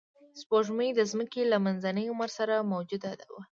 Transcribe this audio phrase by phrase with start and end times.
[0.39, 3.41] سپوږمۍ د ځمکې له منځني عمر سره موجوده وه